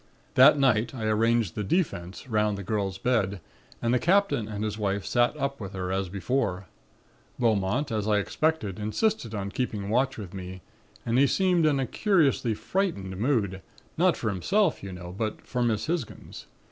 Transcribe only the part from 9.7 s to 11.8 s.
watch with me and he seemed in